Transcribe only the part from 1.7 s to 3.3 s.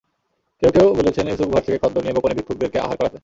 খাদ্য নিয়ে গোপনে ভিক্ষুকদেরকে আহার করাতেন।